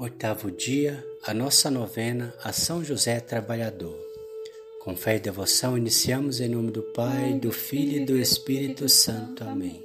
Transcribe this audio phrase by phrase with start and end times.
[0.00, 3.98] Oitavo dia, a nossa novena a São José Trabalhador.
[4.84, 9.42] Com fé e devoção, iniciamos em nome do Pai, do Filho e do Espírito Santo.
[9.42, 9.84] Amém.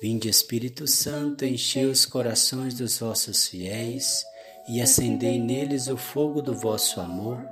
[0.00, 4.22] Vinde, Espírito Santo, enchei os corações dos vossos fiéis
[4.68, 7.44] e acendei neles o fogo do vosso amor.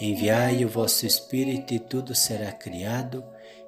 [0.00, 3.24] Enviai o vosso Espírito e tudo será criado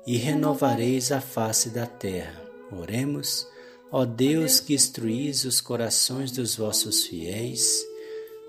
[0.06, 2.40] e renovareis a face da terra.
[2.70, 3.44] Oremos.
[3.92, 7.84] Ó Deus que instruís os corações dos vossos fiéis,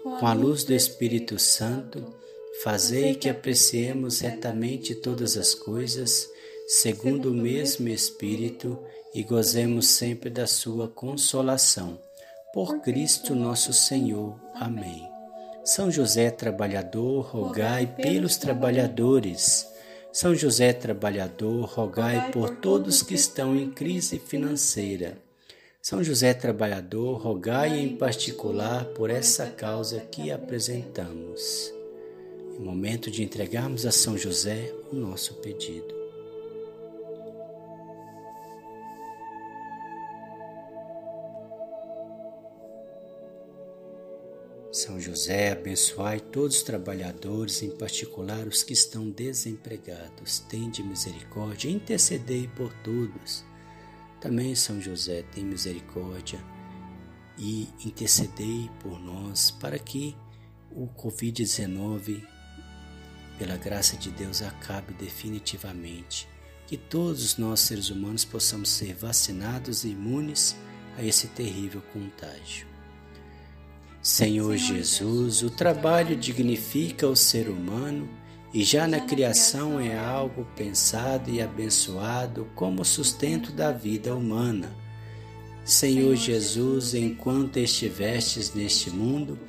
[0.03, 2.13] com a luz do Espírito Santo,
[2.63, 6.29] fazei que apreciemos retamente todas as coisas,
[6.67, 8.77] segundo o mesmo Espírito,
[9.15, 11.99] e gozemos sempre da sua consolação.
[12.53, 14.39] Por Cristo nosso Senhor.
[14.53, 15.09] Amém.
[15.63, 19.65] São José trabalhador, rogai pelos trabalhadores.
[20.13, 25.30] São José trabalhador, rogai por todos que estão em crise financeira.
[25.83, 31.73] São José Trabalhador, rogai em particular por essa causa que apresentamos.
[32.55, 35.99] É momento de entregarmos a São José o nosso pedido.
[44.71, 50.41] São José, abençoai todos os trabalhadores, em particular os que estão desempregados.
[50.41, 53.49] Tende misericórdia, intercedei por todos
[54.21, 56.39] também, São José, tem misericórdia
[57.37, 60.15] e intercedei por nós para que
[60.69, 62.23] o Covid-19,
[63.39, 66.29] pela graça de Deus, acabe definitivamente.
[66.67, 70.55] Que todos nós, seres humanos, possamos ser vacinados e imunes
[70.97, 72.67] a esse terrível contágio.
[74.03, 78.07] Senhor Jesus, o trabalho dignifica o ser humano
[78.53, 84.75] e já na criação é algo pensado e abençoado como sustento da vida humana.
[85.63, 89.39] Senhor Jesus, enquanto estivestes neste mundo,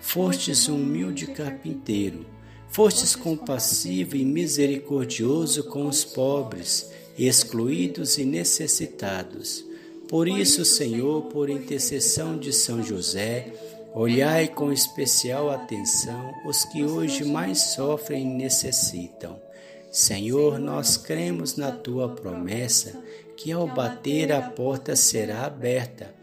[0.00, 2.24] fostes um humilde carpinteiro,
[2.68, 9.64] fostes compassivo e misericordioso com os pobres, excluídos e necessitados.
[10.08, 13.52] Por isso, Senhor, por intercessão de São José,
[13.94, 19.38] Olhai com especial atenção os que hoje mais sofrem e necessitam.
[19.90, 22.98] Senhor, nós cremos na tua promessa
[23.36, 26.14] que ao bater a porta será aberta.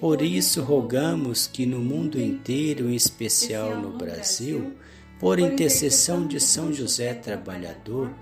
[0.00, 4.74] Por isso rogamos que no mundo inteiro, em especial no Brasil,
[5.20, 8.12] por intercessão de São José Trabalhador,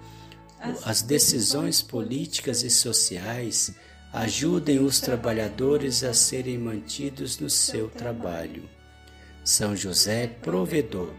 [0.84, 3.74] as decisões políticas e sociais
[4.12, 8.81] ajudem os trabalhadores a serem mantidos no seu trabalho.
[9.44, 11.10] São José, provedor.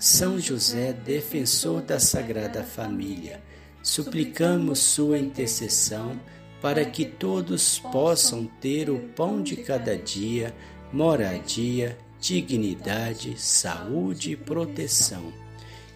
[0.00, 3.40] São José, defensor da Sagrada Família.
[3.84, 6.20] Suplicamos Sua intercessão
[6.60, 10.52] para que todos possam ter o pão de cada dia,
[10.92, 15.32] moradia, dignidade, saúde e proteção.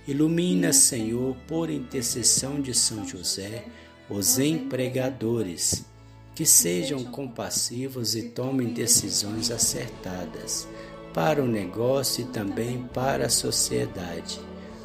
[0.07, 3.65] Ilumina, Senhor, por intercessão de São José,
[4.09, 5.85] os empregadores,
[6.33, 10.69] que sejam compassivos e tomem decisões acertadas
[11.15, 14.41] para o negócio e também para a sociedade.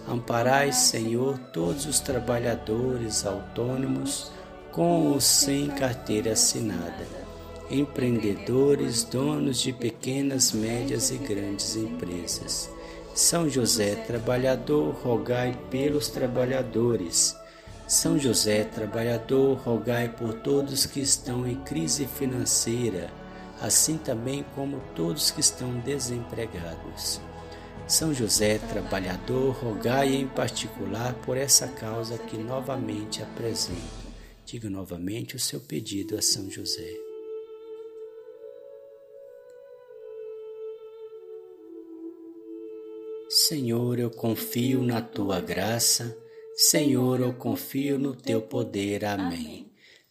[0.07, 4.31] Amparai, Senhor, todos os trabalhadores autônomos
[4.71, 7.07] com ou sem carteira assinada,
[7.69, 12.69] empreendedores, donos de pequenas, médias e grandes empresas.
[13.13, 17.35] São José, trabalhador, rogai pelos trabalhadores.
[17.87, 23.09] São José, trabalhador, rogai por todos que estão em crise financeira
[23.61, 27.21] assim também como todos que estão desempregados.
[27.87, 34.07] São José, trabalhador, rogai em particular por essa causa que novamente apresento.
[34.45, 37.07] Diga novamente o seu pedido a São José.
[43.29, 46.17] Senhor, eu confio na tua graça.
[46.55, 49.05] Senhor, eu confio no teu poder.
[49.05, 49.66] Amém.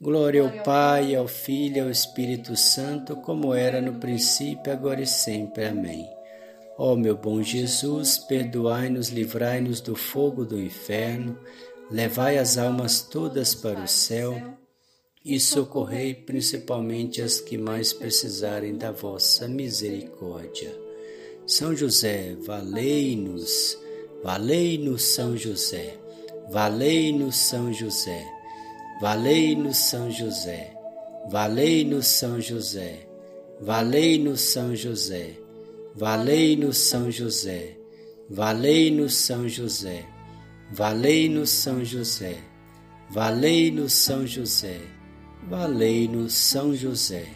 [0.00, 5.06] Glória ao Pai, ao Filho e ao Espírito Santo, como era no princípio, agora e
[5.06, 5.64] sempre.
[5.64, 6.08] Amém.
[6.78, 11.36] Ó meu bom Jesus, perdoai-nos, livrai-nos do fogo do inferno,
[11.90, 14.40] levai as almas todas para o céu
[15.24, 20.72] e socorrei principalmente as que mais precisarem da vossa misericórdia.
[21.44, 23.76] São José, valei-nos,
[24.22, 25.98] valei-nos São José,
[26.48, 28.37] valei-nos São José,
[29.00, 30.72] valei-nos São José,
[31.30, 33.06] valei-nos São José,
[33.60, 35.38] valei-nos São José,
[35.94, 37.76] valei-nos São José,
[38.28, 40.04] valei-nos São José,
[40.72, 42.38] valei-nos São José,
[43.10, 44.80] valei-nos São José,
[45.48, 47.26] valei-nos São José.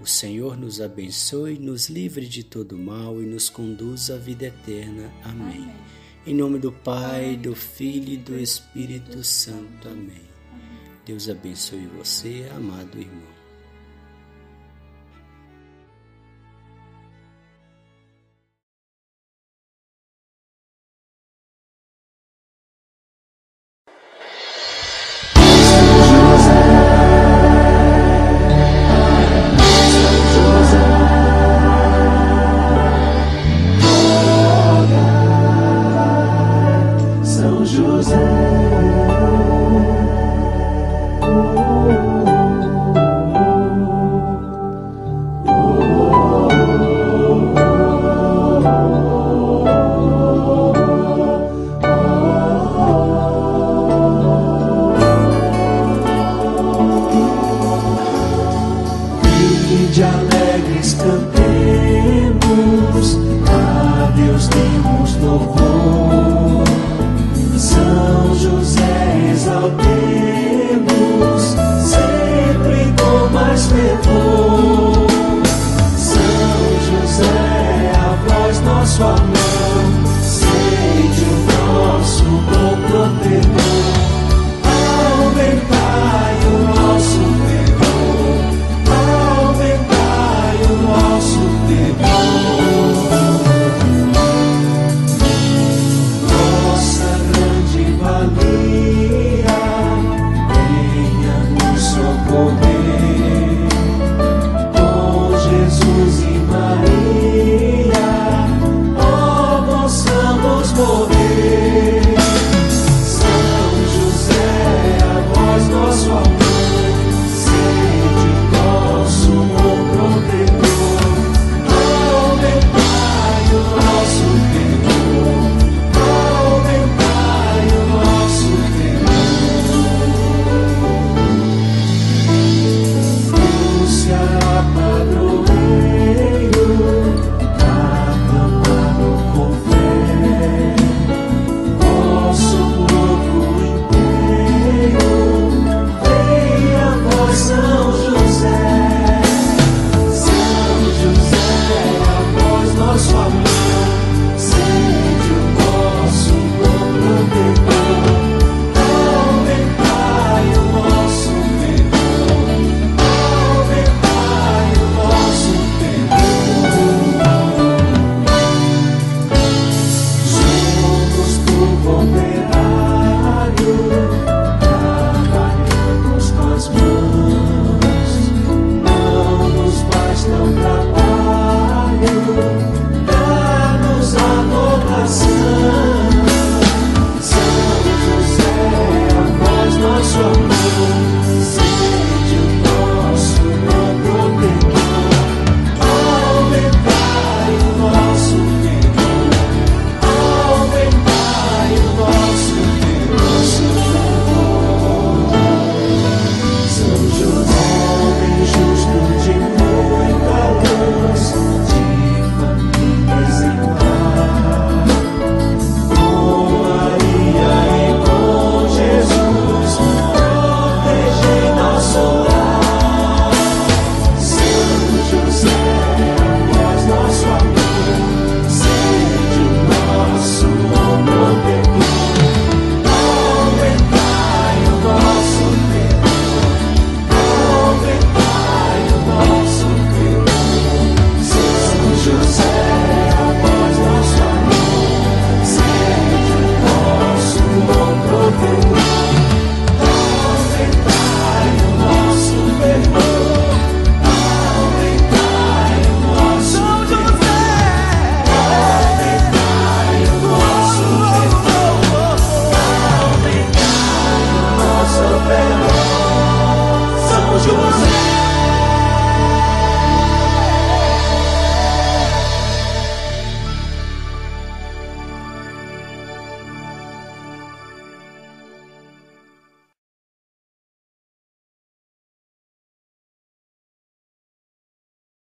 [0.00, 5.12] O Senhor nos abençoe, nos livre de todo mal e nos conduz à vida eterna.
[5.24, 5.56] Amém.
[5.56, 5.74] Amém.
[6.24, 9.88] Em nome do Pai, do Filho e do Espírito Santo.
[9.88, 10.37] Amém.
[11.08, 13.38] Deus abençoe você, amado irmão.
[26.10, 26.60] José,
[30.34, 30.84] toda,
[37.24, 39.17] São José.
[59.98, 61.48] de alegres cantemos.